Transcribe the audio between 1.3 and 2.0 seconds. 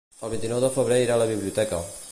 biblioteca.